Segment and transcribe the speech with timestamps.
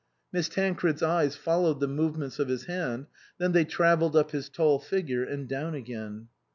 [0.33, 3.05] Miss Tancred's eyes followed the movements of his hand,
[3.37, 6.29] then they travelled up his tall figure and down again.